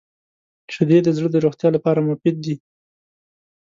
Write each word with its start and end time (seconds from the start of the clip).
•شیدې 0.73 0.99
د 1.03 1.07
زړه 1.17 1.27
د 1.31 1.35
روغتیا 1.45 1.69
لپاره 1.75 1.99
مفید 2.09 2.35
دي. 2.45 2.55